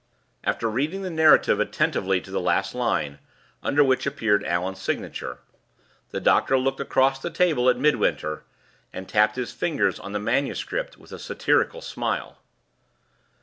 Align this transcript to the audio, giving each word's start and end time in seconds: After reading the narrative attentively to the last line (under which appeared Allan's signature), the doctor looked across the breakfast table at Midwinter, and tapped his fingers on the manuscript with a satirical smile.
After 0.43 0.67
reading 0.67 1.03
the 1.03 1.11
narrative 1.11 1.59
attentively 1.59 2.19
to 2.21 2.31
the 2.31 2.39
last 2.41 2.73
line 2.73 3.19
(under 3.61 3.83
which 3.83 4.07
appeared 4.07 4.43
Allan's 4.45 4.81
signature), 4.81 5.41
the 6.09 6.19
doctor 6.19 6.57
looked 6.57 6.79
across 6.79 7.19
the 7.19 7.29
breakfast 7.29 7.37
table 7.49 7.69
at 7.69 7.77
Midwinter, 7.77 8.43
and 8.91 9.07
tapped 9.07 9.35
his 9.35 9.51
fingers 9.51 9.99
on 9.99 10.11
the 10.11 10.19
manuscript 10.19 10.97
with 10.97 11.11
a 11.11 11.19
satirical 11.19 11.81
smile. 11.81 12.39